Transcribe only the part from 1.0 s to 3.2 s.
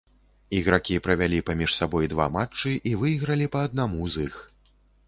правялі паміж сабой два матчы і